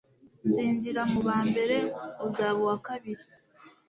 [0.47, 1.77] Nzinjira mubambere
[2.27, 3.25] uzaba uwakabiri